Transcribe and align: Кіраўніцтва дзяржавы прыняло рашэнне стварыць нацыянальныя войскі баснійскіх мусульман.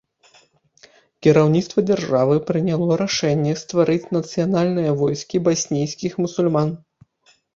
Кіраўніцтва 1.25 1.79
дзяржавы 1.89 2.37
прыняло 2.49 2.97
рашэнне 3.03 3.53
стварыць 3.63 4.09
нацыянальныя 4.17 4.91
войскі 5.05 5.37
баснійскіх 5.49 6.11
мусульман. 6.25 6.69